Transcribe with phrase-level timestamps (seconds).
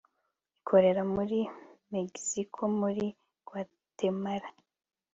[0.59, 1.39] ikorera muri
[1.91, 3.05] megiziiko, muri
[3.47, 4.47] gwatemala